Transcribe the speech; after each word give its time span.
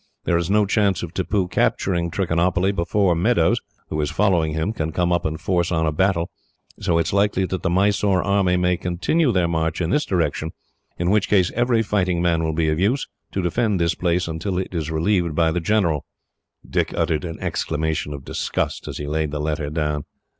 There 0.23 0.35
is 0.35 0.49
no 0.49 0.65
chance 0.65 1.03
of 1.03 1.13
Tippoo 1.13 1.47
capturing 1.47 2.09
Trichinopoly 2.09 2.71
before 2.71 3.13
Meadows, 3.13 3.59
who 3.89 4.01
is 4.01 4.09
following 4.09 4.53
him, 4.53 4.73
can 4.73 4.91
come 4.91 5.11
up 5.13 5.25
and 5.25 5.39
force 5.39 5.71
on 5.71 5.85
a 5.85 5.91
battle; 5.91 6.31
so 6.79 6.97
it 6.97 7.05
is 7.05 7.13
likely 7.13 7.45
that 7.45 7.61
the 7.61 7.69
Mysore 7.69 8.23
army 8.23 8.57
may 8.57 8.77
continue 8.77 9.31
their 9.31 9.47
march 9.47 9.79
in 9.79 9.91
this 9.91 10.03
direction, 10.05 10.53
in 10.97 11.11
which 11.11 11.29
case 11.29 11.51
every 11.53 11.83
fighting 11.83 12.19
man 12.19 12.43
will 12.43 12.53
be 12.55 12.69
of 12.69 12.79
use, 12.79 13.07
to 13.31 13.43
defend 13.43 13.79
this 13.79 13.93
place 13.93 14.27
until 14.27 14.57
it 14.57 14.73
is 14.73 14.89
relieved 14.89 15.35
by 15.35 15.51
the 15.51 15.59
general." 15.59 16.03
Dick 16.67 16.95
uttered 16.95 17.23
an 17.23 17.39
exclamation 17.39 18.11
of 18.11 18.25
disgust, 18.25 18.87
as 18.87 18.97
he 18.97 19.05
laid 19.05 19.29
the 19.29 19.39
letter 19.39 19.69
down. 19.69 20.05